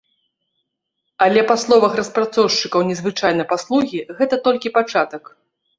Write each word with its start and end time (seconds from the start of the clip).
Але 1.25 1.41
па 1.51 1.57
словах 1.65 1.91
распрацоўшчыкаў 2.01 2.81
незвычайнай 2.89 3.47
паслугі, 3.53 3.99
гэта 4.21 4.45
толькі 4.51 4.67
пачатак. 4.81 5.23